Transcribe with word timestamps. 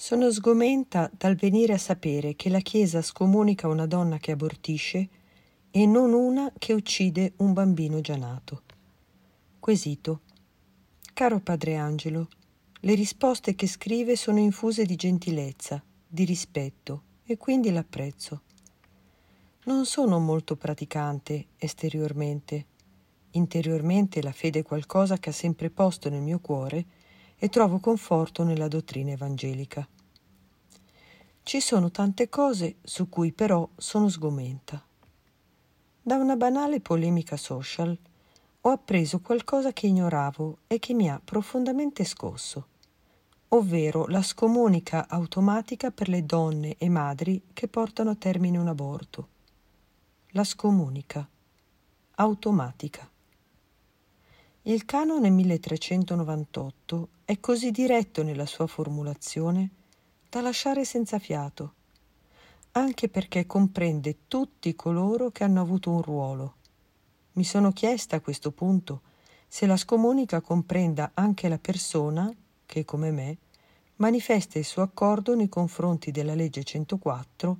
Sono 0.00 0.30
sgomenta 0.30 1.10
dal 1.12 1.34
venire 1.34 1.72
a 1.72 1.76
sapere 1.76 2.36
che 2.36 2.50
la 2.50 2.60
Chiesa 2.60 3.02
scomunica 3.02 3.66
una 3.66 3.84
donna 3.84 4.18
che 4.18 4.30
abortisce 4.30 5.08
e 5.72 5.86
non 5.86 6.12
una 6.12 6.52
che 6.56 6.72
uccide 6.72 7.32
un 7.38 7.52
bambino 7.52 8.00
già 8.00 8.14
nato. 8.14 8.62
Quesito. 9.58 10.20
Caro 11.12 11.40
Padre 11.40 11.74
Angelo, 11.74 12.28
le 12.78 12.94
risposte 12.94 13.56
che 13.56 13.66
scrive 13.66 14.14
sono 14.14 14.38
infuse 14.38 14.84
di 14.84 14.94
gentilezza, 14.94 15.82
di 16.06 16.24
rispetto 16.24 17.02
e 17.24 17.36
quindi 17.36 17.72
l'apprezzo. 17.72 18.42
Non 19.64 19.84
sono 19.84 20.20
molto 20.20 20.54
praticante 20.54 21.48
esteriormente. 21.56 22.66
Interiormente 23.32 24.22
la 24.22 24.30
fede 24.30 24.60
è 24.60 24.62
qualcosa 24.62 25.18
che 25.18 25.30
ha 25.30 25.32
sempre 25.32 25.70
posto 25.70 26.08
nel 26.08 26.22
mio 26.22 26.38
cuore 26.38 26.86
e 27.38 27.48
trovo 27.48 27.78
conforto 27.78 28.42
nella 28.42 28.68
dottrina 28.68 29.12
evangelica. 29.12 29.86
Ci 31.42 31.60
sono 31.60 31.90
tante 31.90 32.28
cose 32.28 32.76
su 32.82 33.08
cui 33.08 33.32
però 33.32 33.66
sono 33.76 34.08
sgomenta. 34.08 34.84
Da 36.02 36.16
una 36.16 36.36
banale 36.36 36.80
polemica 36.80 37.36
social 37.36 37.96
ho 38.60 38.70
appreso 38.70 39.20
qualcosa 39.20 39.72
che 39.72 39.86
ignoravo 39.86 40.58
e 40.66 40.78
che 40.78 40.92
mi 40.92 41.08
ha 41.08 41.20
profondamente 41.24 42.04
scosso, 42.04 42.66
ovvero 43.48 44.06
la 44.08 44.22
scomunica 44.22 45.08
automatica 45.08 45.90
per 45.90 46.08
le 46.08 46.26
donne 46.26 46.74
e 46.76 46.88
madri 46.88 47.40
che 47.52 47.68
portano 47.68 48.10
a 48.10 48.16
termine 48.16 48.58
un 48.58 48.68
aborto. 48.68 49.28
La 50.32 50.44
scomunica 50.44 51.26
automatica. 52.16 53.08
Il 54.62 54.84
canone 54.84 55.30
1398 55.30 57.08
è 57.24 57.38
così 57.40 57.70
diretto 57.70 58.22
nella 58.22 58.44
sua 58.44 58.66
formulazione 58.66 59.70
da 60.28 60.40
lasciare 60.40 60.84
senza 60.84 61.18
fiato, 61.18 61.74
anche 62.72 63.08
perché 63.08 63.46
comprende 63.46 64.26
tutti 64.26 64.74
coloro 64.74 65.30
che 65.30 65.44
hanno 65.44 65.60
avuto 65.60 65.90
un 65.90 66.02
ruolo. 66.02 66.54
Mi 67.32 67.44
sono 67.44 67.72
chiesta 67.72 68.16
a 68.16 68.20
questo 68.20 68.50
punto 68.50 69.02
se 69.46 69.64
la 69.64 69.76
scomunica 69.76 70.40
comprenda 70.40 71.12
anche 71.14 71.48
la 71.48 71.58
persona 71.58 72.30
che, 72.66 72.84
come 72.84 73.10
me, 73.12 73.38
manifesta 73.96 74.58
il 74.58 74.64
suo 74.64 74.82
accordo 74.82 75.34
nei 75.34 75.48
confronti 75.48 76.10
della 76.10 76.34
legge 76.34 76.64
104 76.64 77.58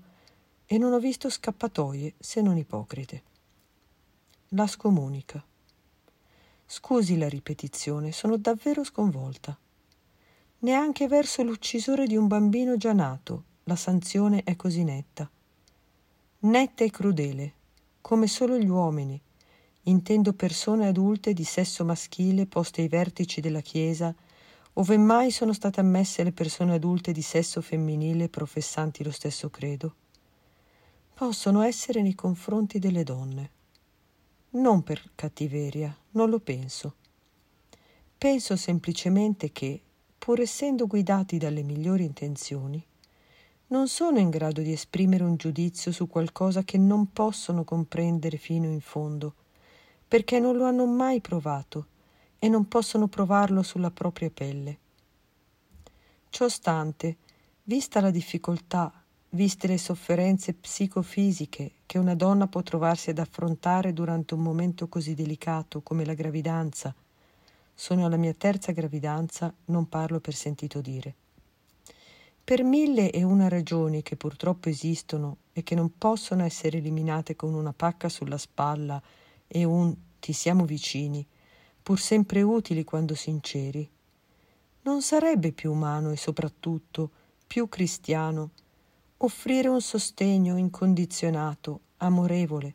e 0.67 0.77
non 0.77 0.93
ho 0.93 0.99
visto 0.99 1.31
scappatoie 1.31 2.15
se 2.19 2.43
non 2.43 2.59
ipocrite. 2.59 3.23
La 4.49 4.67
scomunica. 4.67 5.43
Scusi 6.71 7.17
la 7.17 7.31
ripetizione, 7.31 8.13
sono 8.13 8.37
davvero 8.37 8.85
sconvolta. 8.85 9.59
Neanche 10.59 11.09
verso 11.09 11.43
l'uccisore 11.43 12.07
di 12.07 12.15
un 12.15 12.27
bambino 12.27 12.77
già 12.77 12.93
nato 12.93 13.45
la 13.65 13.75
sanzione 13.75 14.43
è 14.45 14.55
così 14.55 14.85
netta. 14.85 15.31
Netta 16.41 16.85
e 16.85 16.91
crudele, 16.91 17.53
come 18.03 18.27
solo 18.27 18.59
gli 18.59 18.69
uomini. 18.69 19.19
Intendo 19.85 20.35
persone 20.35 20.87
adulte 20.87 21.33
di 21.33 21.45
sesso 21.45 21.87
maschile 21.87 22.45
poste 22.45 22.83
ai 22.83 22.89
vertici 22.89 23.41
della 23.41 23.63
Chiesa, 23.63 24.15
ove 24.75 24.99
mai 24.99 25.31
sono 25.31 25.55
state 25.55 25.81
ammesse 25.81 26.23
le 26.23 26.33
persone 26.33 26.75
adulte 26.75 27.13
di 27.13 27.23
sesso 27.23 27.63
femminile 27.63 28.29
professanti 28.29 29.03
lo 29.03 29.11
stesso 29.11 29.49
credo. 29.49 29.95
Possono 31.15 31.63
essere 31.63 32.03
nei 32.03 32.15
confronti 32.15 32.79
delle 32.79 33.05
donne 33.05 33.57
non 34.59 34.83
per 34.83 35.11
cattiveria, 35.15 35.97
non 36.13 36.31
lo 36.31 36.41
penso. 36.41 36.95
Penso 38.17 38.57
semplicemente 38.57 39.53
che, 39.53 39.81
pur 40.19 40.41
essendo 40.41 40.87
guidati 40.87 41.39
dalle 41.39 41.63
migliori 41.63 42.05
intenzioni, 42.05 42.85
non 43.69 43.87
sono 43.89 44.19
in 44.19 44.31
grado 44.31 44.61
di 44.61 44.73
esprimere 44.73 45.25
un 45.25 45.37
giudizio 45.37 45.93
su 45.93 46.09
qualcosa 46.09 46.65
che 46.65 46.79
non 46.79 47.13
possono 47.13 47.65
comprendere 47.65 48.37
fino 48.37 48.67
in 48.67 48.81
fondo, 48.81 49.35
perché 50.07 50.41
non 50.41 50.57
lo 50.57 50.65
hanno 50.65 50.87
mai 50.87 51.21
provato 51.21 51.87
e 52.39 52.49
non 52.49 52.67
possono 52.67 53.09
provarlo 53.09 53.63
sulla 53.63 53.91
propria 53.91 54.31
pelle. 54.31 54.79
Ciostante, 56.31 57.17
vista 57.65 58.01
la 58.01 58.11
difficoltà 58.11 58.93
viste 59.31 59.67
le 59.67 59.79
sofferenze 59.79 60.55
psicofisiche 60.55 61.73
che 61.89 61.97
una 61.97 62.15
donna 62.15 62.49
può 62.49 62.63
trovarsi 62.63 63.09
ad 63.09 63.19
affrontare 63.19 63.95
durante 63.95 64.35
un 64.35 64.41
momento 64.41 64.89
così 64.89 65.15
delicato 65.15 65.81
come 65.81 66.05
la 66.05 66.13
gravidanza. 66.13 66.95
Sono 67.73 68.05
alla 68.05 68.19
mia 68.19 68.35
terza 68.35 68.73
gravidanza, 68.73 69.51
non 69.67 69.89
parlo 69.89 70.21
per 70.21 70.35
sentito 70.35 70.83
dire. 70.83 71.15
Per 72.45 72.63
mille 72.63 73.11
e 73.11 73.23
una 73.23 73.49
ragioni 73.49 74.03
che 74.03 74.17
purtroppo 74.17 74.69
esistono 74.69 75.39
e 75.55 75.63
che 75.63 75.75
non 75.75 75.97
possono 75.97 76.45
essere 76.45 76.77
eliminate 76.77 77.35
con 77.37 77.55
una 77.55 77.73
pacca 77.73 78.11
sulla 78.11 78.37
spalla 78.37 79.01
e 79.47 79.65
un 79.65 79.97
ti 80.21 80.35
siamo 80.35 80.67
vicini, 80.67 81.27
pur 81.83 81.99
sempre 81.99 82.43
utili 82.43 82.85
quando 82.85 83.15
sinceri, 83.15 83.89
non 84.83 85.01
sarebbe 85.01 85.53
più 85.53 85.73
umano 85.73 86.11
e 86.11 86.19
soprattutto 86.19 87.11
più 87.47 87.67
cristiano 87.71 88.51
offrire 89.19 89.69
un 89.69 89.81
sostegno 89.81 90.57
incondizionato, 90.57 91.81
amorevole, 91.99 92.75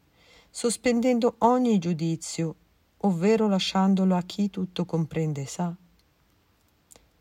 sospendendo 0.49 1.35
ogni 1.39 1.77
giudizio, 1.79 2.55
ovvero 2.97 3.47
lasciandolo 3.47 4.15
a 4.15 4.21
chi 4.23 4.49
tutto 4.49 4.85
comprende 4.85 5.41
e 5.41 5.47
sa. 5.47 5.75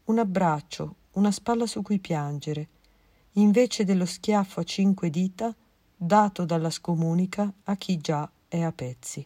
Un 0.05 0.19
abbraccio, 0.19 0.97
una 1.12 1.31
spalla 1.31 1.66
su 1.66 1.82
cui 1.82 1.99
piangere, 1.99 2.69
invece 3.32 3.84
dello 3.84 4.06
schiaffo 4.06 4.61
a 4.61 4.65
cinque 4.65 5.09
dita 5.09 5.55
dato 5.97 6.44
dalla 6.44 6.71
scomunica 6.71 7.53
a 7.65 7.77
chi 7.77 7.99
già 7.99 8.28
è 8.49 8.61
a 8.61 8.72
pezzi. 8.72 9.25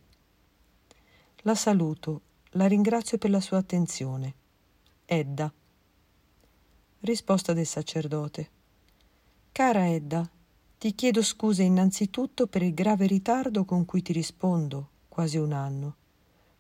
La 1.39 1.55
saluto, 1.55 2.21
la 2.51 2.67
ringrazio 2.67 3.17
per 3.19 3.31
la 3.31 3.41
sua 3.41 3.59
attenzione. 3.59 4.35
Edda. 5.07 5.53
Risposta 7.01 7.53
del 7.53 7.67
sacerdote. 7.67 8.56
Cara 9.57 9.89
Edda, 9.89 10.29
ti 10.77 10.95
chiedo 10.95 11.23
scusa 11.23 11.63
innanzitutto 11.63 12.47
per 12.47 12.61
il 12.61 12.75
grave 12.75 13.07
ritardo 13.07 13.65
con 13.65 13.87
cui 13.87 14.03
ti 14.03 14.13
rispondo, 14.13 14.91
quasi 15.09 15.39
un 15.39 15.53
anno, 15.53 15.97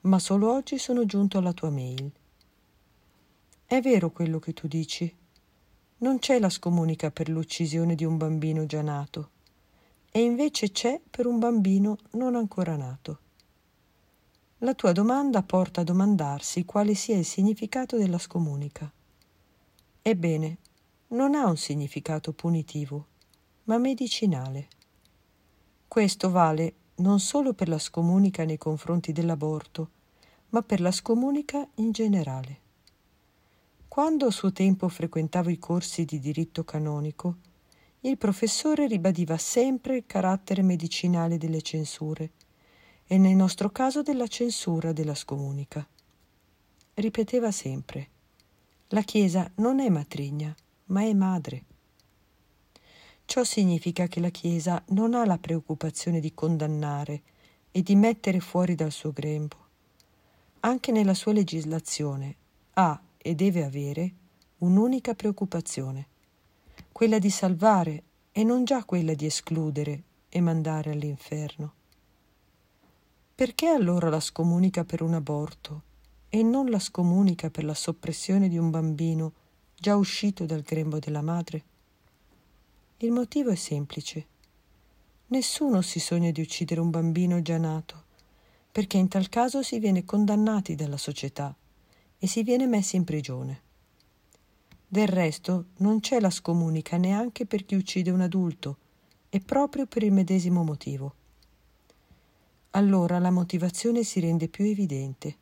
ma 0.00 0.18
solo 0.18 0.50
oggi 0.50 0.78
sono 0.78 1.04
giunto 1.04 1.36
alla 1.36 1.52
tua 1.52 1.68
mail. 1.68 2.10
È 3.66 3.82
vero 3.82 4.10
quello 4.12 4.38
che 4.38 4.54
tu 4.54 4.66
dici. 4.66 5.14
Non 5.98 6.18
c'è 6.20 6.38
la 6.38 6.48
scomunica 6.48 7.10
per 7.10 7.28
l'uccisione 7.28 7.94
di 7.94 8.06
un 8.06 8.16
bambino 8.16 8.64
già 8.64 8.80
nato, 8.80 9.30
e 10.10 10.22
invece 10.22 10.72
c'è 10.72 10.98
per 10.98 11.26
un 11.26 11.38
bambino 11.38 11.98
non 12.12 12.34
ancora 12.34 12.76
nato. 12.76 13.18
La 14.60 14.72
tua 14.72 14.92
domanda 14.92 15.42
porta 15.42 15.82
a 15.82 15.84
domandarsi 15.84 16.64
quale 16.64 16.94
sia 16.94 17.18
il 17.18 17.26
significato 17.26 17.98
della 17.98 18.16
scomunica. 18.16 18.90
Ebbene, 20.00 20.58
non 21.08 21.34
ha 21.34 21.46
un 21.46 21.56
significato 21.56 22.32
punitivo, 22.32 23.06
ma 23.64 23.78
medicinale. 23.78 24.68
Questo 25.86 26.30
vale 26.30 26.74
non 26.96 27.20
solo 27.20 27.52
per 27.52 27.68
la 27.68 27.78
scomunica 27.78 28.44
nei 28.44 28.58
confronti 28.58 29.12
dell'aborto, 29.12 29.90
ma 30.50 30.62
per 30.62 30.80
la 30.80 30.90
scomunica 30.90 31.66
in 31.76 31.92
generale. 31.92 32.60
Quando 33.86 34.26
a 34.26 34.30
suo 34.30 34.52
tempo 34.52 34.88
frequentavo 34.88 35.50
i 35.50 35.58
corsi 35.58 36.04
di 36.04 36.18
diritto 36.18 36.64
canonico, 36.64 37.36
il 38.00 38.18
professore 38.18 38.86
ribadiva 38.86 39.36
sempre 39.36 39.96
il 39.96 40.04
carattere 40.06 40.62
medicinale 40.62 41.38
delle 41.38 41.62
censure 41.62 42.32
e 43.06 43.18
nel 43.18 43.34
nostro 43.34 43.70
caso 43.70 44.02
della 44.02 44.26
censura 44.26 44.92
della 44.92 45.14
scomunica. 45.14 45.86
Ripeteva 46.94 47.50
sempre, 47.50 48.08
la 48.88 49.02
Chiesa 49.02 49.50
non 49.56 49.80
è 49.80 49.88
matrigna, 49.88 50.54
ma 50.86 51.02
è 51.02 51.12
madre. 51.12 51.64
Ciò 53.24 53.42
significa 53.42 54.06
che 54.06 54.20
la 54.20 54.28
Chiesa 54.28 54.82
non 54.88 55.14
ha 55.14 55.24
la 55.24 55.38
preoccupazione 55.38 56.20
di 56.20 56.32
condannare 56.32 57.22
e 57.72 57.82
di 57.82 57.96
mettere 57.96 58.40
fuori 58.40 58.74
dal 58.74 58.92
suo 58.92 59.12
grembo. 59.12 59.56
Anche 60.60 60.92
nella 60.92 61.14
sua 61.14 61.32
legislazione 61.32 62.36
ha 62.74 63.00
e 63.18 63.34
deve 63.34 63.64
avere 63.64 64.12
un'unica 64.58 65.14
preoccupazione, 65.14 66.06
quella 66.92 67.18
di 67.18 67.30
salvare 67.30 68.02
e 68.32 68.44
non 68.44 68.64
già 68.64 68.84
quella 68.84 69.14
di 69.14 69.26
escludere 69.26 70.02
e 70.28 70.40
mandare 70.40 70.92
all'inferno. 70.92 71.72
Perché 73.34 73.66
allora 73.66 74.08
la 74.08 74.20
scomunica 74.20 74.84
per 74.84 75.02
un 75.02 75.14
aborto 75.14 75.82
e 76.28 76.42
non 76.42 76.70
la 76.70 76.78
scomunica 76.78 77.50
per 77.50 77.64
la 77.64 77.74
soppressione 77.74 78.48
di 78.48 78.56
un 78.56 78.70
bambino 78.70 79.32
già 79.78 79.94
uscito 79.94 80.46
dal 80.46 80.62
grembo 80.62 80.98
della 80.98 81.20
madre? 81.20 81.64
Il 82.98 83.12
motivo 83.12 83.50
è 83.50 83.54
semplice. 83.54 84.26
Nessuno 85.26 85.82
si 85.82 86.00
sogna 86.00 86.30
di 86.30 86.40
uccidere 86.40 86.80
un 86.80 86.88
bambino 86.88 87.42
già 87.42 87.58
nato, 87.58 88.04
perché 88.72 88.96
in 88.96 89.08
tal 89.08 89.28
caso 89.28 89.62
si 89.62 89.78
viene 89.78 90.04
condannati 90.04 90.74
dalla 90.74 90.96
società 90.96 91.54
e 92.18 92.26
si 92.26 92.42
viene 92.42 92.66
messi 92.66 92.96
in 92.96 93.04
prigione. 93.04 93.60
Del 94.88 95.08
resto 95.08 95.66
non 95.78 96.00
c'è 96.00 96.20
la 96.20 96.30
scomunica 96.30 96.96
neanche 96.96 97.44
per 97.44 97.66
chi 97.66 97.74
uccide 97.74 98.10
un 98.10 98.22
adulto, 98.22 98.78
e 99.28 99.40
proprio 99.40 99.86
per 99.86 100.02
il 100.02 100.12
medesimo 100.12 100.62
motivo. 100.62 101.14
Allora 102.70 103.18
la 103.18 103.30
motivazione 103.30 104.04
si 104.04 104.20
rende 104.20 104.48
più 104.48 104.64
evidente. 104.64 105.36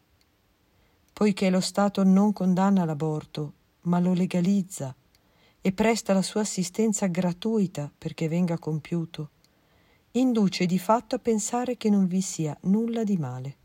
Poiché 1.12 1.50
lo 1.50 1.60
Stato 1.60 2.02
non 2.02 2.32
condanna 2.32 2.84
l'aborto, 2.84 3.52
ma 3.84 3.98
lo 3.98 4.12
legalizza 4.12 4.94
e 5.60 5.72
presta 5.72 6.12
la 6.12 6.22
sua 6.22 6.42
assistenza 6.42 7.06
gratuita 7.06 7.90
perché 7.96 8.28
venga 8.28 8.58
compiuto, 8.58 9.30
induce 10.12 10.66
di 10.66 10.78
fatto 10.78 11.14
a 11.14 11.18
pensare 11.18 11.76
che 11.76 11.88
non 11.88 12.06
vi 12.06 12.20
sia 12.20 12.56
nulla 12.62 13.02
di 13.02 13.16
male. 13.16 13.56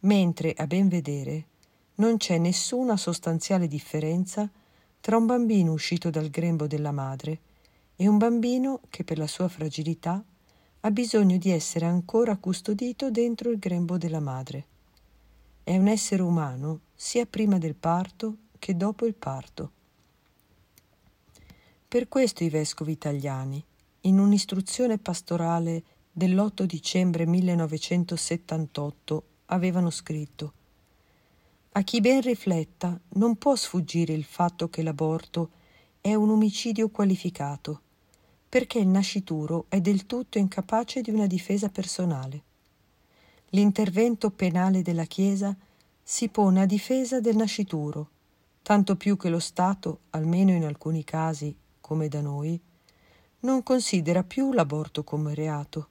Mentre, 0.00 0.54
a 0.56 0.66
ben 0.66 0.88
vedere, 0.88 1.46
non 1.96 2.16
c'è 2.16 2.38
nessuna 2.38 2.96
sostanziale 2.96 3.66
differenza 3.66 4.48
tra 5.00 5.16
un 5.16 5.26
bambino 5.26 5.72
uscito 5.72 6.10
dal 6.10 6.28
grembo 6.28 6.66
della 6.66 6.92
madre 6.92 7.40
e 7.96 8.06
un 8.06 8.16
bambino 8.16 8.80
che 8.88 9.02
per 9.02 9.18
la 9.18 9.26
sua 9.26 9.48
fragilità 9.48 10.22
ha 10.80 10.90
bisogno 10.92 11.36
di 11.38 11.50
essere 11.50 11.86
ancora 11.86 12.36
custodito 12.36 13.10
dentro 13.10 13.50
il 13.50 13.58
grembo 13.58 13.98
della 13.98 14.20
madre. 14.20 14.66
È 15.64 15.76
un 15.76 15.88
essere 15.88 16.22
umano 16.22 16.80
sia 16.94 17.26
prima 17.26 17.58
del 17.58 17.74
parto 17.74 18.36
che 18.58 18.76
dopo 18.76 19.06
il 19.06 19.14
parto. 19.14 19.72
Per 21.88 22.08
questo 22.08 22.44
i 22.44 22.48
vescovi 22.48 22.92
italiani, 22.92 23.64
in 24.02 24.18
un'istruzione 24.18 24.98
pastorale 24.98 25.82
dell'8 26.12 26.64
dicembre 26.64 27.26
1978, 27.26 29.22
avevano 29.46 29.90
scritto 29.90 30.52
a 31.78 31.82
chi 31.82 32.00
ben 32.00 32.20
rifletta 32.22 32.98
non 33.10 33.36
può 33.36 33.54
sfuggire 33.54 34.12
il 34.12 34.24
fatto 34.24 34.68
che 34.68 34.82
l'aborto 34.82 35.50
è 36.00 36.12
un 36.12 36.30
omicidio 36.30 36.88
qualificato, 36.88 37.82
perché 38.48 38.80
il 38.80 38.88
nascituro 38.88 39.66
è 39.68 39.80
del 39.80 40.04
tutto 40.04 40.38
incapace 40.38 41.02
di 41.02 41.10
una 41.10 41.28
difesa 41.28 41.68
personale. 41.68 42.42
L'intervento 43.50 44.30
penale 44.30 44.82
della 44.82 45.04
Chiesa 45.04 45.56
si 46.02 46.28
pone 46.28 46.62
a 46.62 46.66
difesa 46.66 47.20
del 47.20 47.36
nascituro, 47.36 48.08
tanto 48.62 48.96
più 48.96 49.16
che 49.16 49.28
lo 49.28 49.38
Stato, 49.38 50.00
almeno 50.10 50.52
in 50.52 50.64
alcuni 50.64 51.04
casi, 51.04 51.56
come 51.80 52.08
da 52.08 52.20
noi, 52.20 52.60
non 53.40 53.62
considera 53.62 54.24
più 54.24 54.52
l'aborto 54.52 55.04
come 55.04 55.34
reato, 55.34 55.88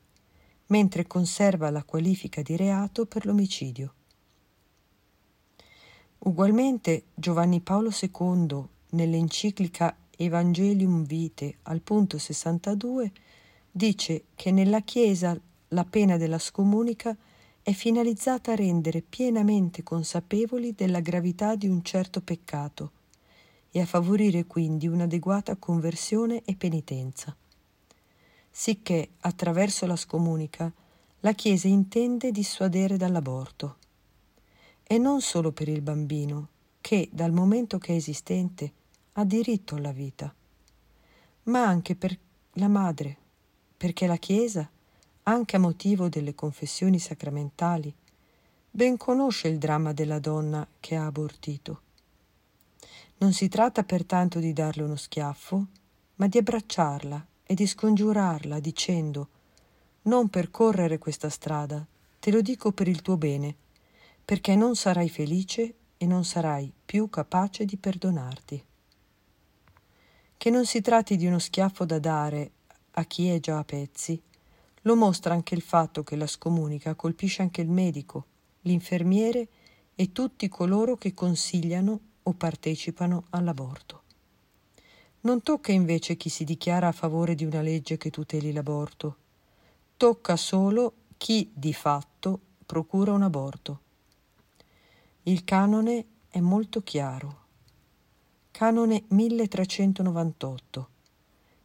mentre 0.67 1.07
conserva 1.07 1.69
la 1.69 1.83
qualifica 1.83 2.41
di 2.41 2.55
reato 2.55 3.05
per 3.05 3.25
l'omicidio. 3.25 3.93
Ugualmente 6.19 7.05
Giovanni 7.13 7.61
Paolo 7.61 7.89
II, 7.89 8.67
nell'enciclica 8.89 9.95
Evangelium 10.17 11.05
Vitae 11.05 11.57
al 11.63 11.81
punto 11.81 12.17
62, 12.17 13.11
dice 13.71 14.25
che 14.35 14.51
nella 14.51 14.81
Chiesa 14.81 15.39
la 15.69 15.85
pena 15.85 16.17
della 16.17 16.39
scomunica 16.39 17.15
è 17.67 17.73
finalizzata 17.73 18.53
a 18.53 18.55
rendere 18.55 19.01
pienamente 19.01 19.83
consapevoli 19.83 20.73
della 20.73 21.01
gravità 21.01 21.57
di 21.57 21.67
un 21.67 21.83
certo 21.83 22.21
peccato 22.21 22.91
e 23.71 23.81
a 23.81 23.85
favorire 23.85 24.45
quindi 24.45 24.87
un'adeguata 24.87 25.57
conversione 25.57 26.43
e 26.45 26.55
penitenza. 26.55 27.35
Sicché, 28.49 29.09
attraverso 29.19 29.85
la 29.85 29.97
scomunica, 29.97 30.71
la 31.19 31.33
Chiesa 31.33 31.67
intende 31.67 32.31
dissuadere 32.31 32.95
dall'aborto 32.95 33.75
e 34.83 34.97
non 34.97 35.19
solo 35.19 35.51
per 35.51 35.67
il 35.67 35.81
bambino, 35.81 36.47
che 36.79 37.09
dal 37.11 37.33
momento 37.33 37.79
che 37.79 37.91
è 37.91 37.95
esistente 37.97 38.71
ha 39.11 39.25
diritto 39.25 39.75
alla 39.75 39.91
vita, 39.91 40.33
ma 41.43 41.65
anche 41.65 41.97
per 41.97 42.17
la 42.53 42.69
madre, 42.69 43.17
perché 43.75 44.07
la 44.07 44.15
Chiesa, 44.15 44.71
anche 45.27 45.57
a 45.57 45.59
motivo 45.59 46.07
delle 46.07 46.35
confessioni 46.35 47.00
sacramentali, 47.00 47.94
ben 48.71 48.95
conosce 48.95 49.50
il 49.50 49.57
dramma 49.57 49.91
della 49.91 50.19
donna 50.19 50.65
che 50.79 50.95
ha 50.95 51.06
abortito. 51.06 51.81
Non 53.18 53.33
si 53.33 53.50
tratta 53.50 53.83
pertanto 53.83 54.39
di 54.39 54.53
darle 54.53 54.83
uno 54.83 54.95
schiaffo, 54.95 55.65
ma 56.15 56.27
di 56.27 56.38
abbracciarla 56.38 57.25
e 57.44 57.53
di 57.56 57.68
scongiurarla 57.68 58.59
dicendo 58.59 59.29
non 60.03 60.29
percorrere 60.29 60.97
questa 60.97 61.29
strada, 61.29 61.85
te 62.19 62.31
lo 62.31 62.41
dico 62.41 62.71
per 62.71 62.88
il 62.88 63.01
tuo 63.01 63.18
bene, 63.18 63.53
perché 64.24 64.56
non 64.56 64.75
sarai 64.77 65.09
felice 65.09 65.75
e 65.97 66.06
non 66.06 66.24
sarai 66.24 66.71
più 66.85 67.09
capace 67.09 67.65
di 67.65 67.75
perdonarti. 67.75 68.63
Che 70.38 70.50
non 70.50 70.65
si 70.65 70.79
tratti 70.79 71.18
di 71.18 71.25
uno 71.25 71.39
schiaffo 71.39 71.83
da 71.83 72.00
dare 72.00 72.51
a 72.91 73.03
chi 73.03 73.27
è 73.27 73.39
già 73.39 73.57
a 73.57 73.63
pezzi, 73.63 74.21
lo 74.88 74.95
mostra 74.95 75.34
anche 75.34 75.54
il 75.54 75.62
fatto 75.62 76.01
che 76.01 76.16
la 76.16 76.25
scomunica 76.25 76.95
colpisce 76.95 77.42
anche 77.42 77.60
il 77.60 77.68
medico, 77.68 78.25
l'infermiere 78.62 79.50
e 79.94 80.13
tutti 80.13 80.48
coloro 80.48 80.95
che 80.95 81.13
consigliano 81.13 82.00
o 82.24 82.31
partecipano 82.31 83.25
all'aborto. 83.31 84.04
Non 85.22 85.42
tocca 85.42 85.74
invece 85.74 86.16
chi 86.16 86.30
si 86.30 86.45
dichiara 86.45 86.88
a 86.88 86.94
favore 86.94 87.36
di 87.36 87.44
una 87.44 87.60
legge 87.62 87.98
che 87.98 88.10
tuteli 88.10 88.54
l'aborto, 88.54 89.18
tocca 89.98 90.38
solo 90.38 90.94
chi 91.18 91.51
di 91.54 91.74
fatto 91.74 92.39
procura 92.66 93.12
un 93.12 93.24
aborto. 93.24 93.81
Il 95.24 95.44
canone 95.44 96.06
è 96.30 96.39
molto 96.39 96.81
chiaro. 96.81 97.45
Canone 98.51 99.04
1398. 99.10 100.89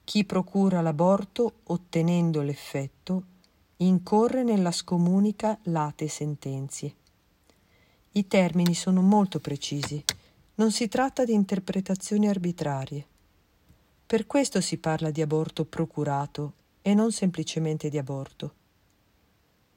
Chi 0.05 0.25
procura 0.25 0.81
l'aborto 0.81 1.61
ottenendo 1.65 2.43
l'effetto 2.43 3.23
incorre 3.77 4.43
nella 4.43 4.73
scomunica 4.73 5.59
late 5.65 6.09
sentenzie. 6.09 6.95
I 8.13 8.27
termini 8.27 8.75
sono 8.75 9.01
molto 9.01 9.41
precisi, 9.41 10.05
non 10.57 10.71
si 10.71 10.89
tratta 10.89 11.25
di 11.25 11.33
interpretazioni 11.33 12.29
arbitrarie. 12.29 13.07
Per 14.05 14.27
questo 14.27 14.61
si 14.61 14.77
parla 14.79 15.11
di 15.11 15.23
aborto 15.23 15.65
procurato 15.65 16.55
e 16.83 16.95
non 16.95 17.13
semplicemente 17.13 17.89
di 17.89 17.97
aborto. 17.97 18.55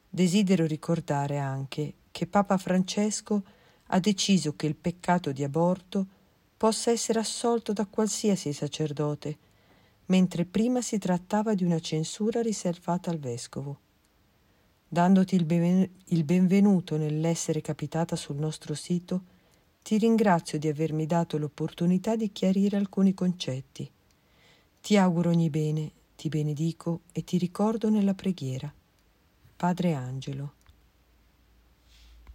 Desidero 0.09 0.65
ricordare 0.65 1.37
anche 1.37 1.93
che 2.11 2.27
Papa 2.27 2.57
Francesco 2.57 3.43
ha 3.87 3.99
deciso 3.99 4.55
che 4.55 4.65
il 4.65 4.75
peccato 4.75 5.31
di 5.31 5.43
aborto 5.43 6.05
possa 6.57 6.91
essere 6.91 7.19
assolto 7.19 7.73
da 7.73 7.85
qualsiasi 7.85 8.51
sacerdote, 8.53 9.37
mentre 10.07 10.45
prima 10.45 10.81
si 10.81 10.97
trattava 10.97 11.53
di 11.53 11.63
una 11.63 11.79
censura 11.79 12.41
riservata 12.41 13.09
al 13.09 13.19
vescovo. 13.19 13.79
Dandoti 14.87 15.35
il, 15.35 15.45
ben, 15.45 15.89
il 16.05 16.23
benvenuto 16.23 16.97
nell'essere 16.97 17.61
capitata 17.61 18.15
sul 18.15 18.35
nostro 18.35 18.73
sito, 18.73 19.23
ti 19.81 19.97
ringrazio 19.97 20.57
di 20.57 20.67
avermi 20.67 21.05
dato 21.05 21.37
l'opportunità 21.37 22.15
di 22.15 22.31
chiarire 22.31 22.77
alcuni 22.77 23.13
concetti. 23.13 23.89
Ti 24.81 24.97
auguro 24.97 25.29
ogni 25.29 25.49
bene, 25.49 25.91
ti 26.15 26.29
benedico 26.29 27.01
e 27.11 27.23
ti 27.23 27.37
ricordo 27.37 27.89
nella 27.89 28.13
preghiera. 28.13 28.73
Padre 29.55 29.93
Angelo. 29.93 30.54